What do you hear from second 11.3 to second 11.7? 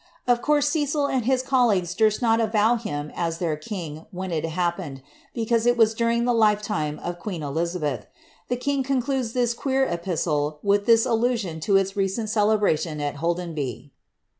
sion